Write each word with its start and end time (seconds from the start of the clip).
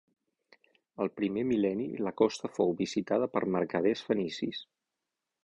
Al 1.03 1.11
primer 1.19 1.43
mil·lenni 1.49 1.85
la 2.07 2.13
costa 2.21 2.51
fou 2.57 2.73
visitada 2.81 3.29
per 3.37 3.45
mercaders 3.59 4.03
fenicis. 4.09 4.65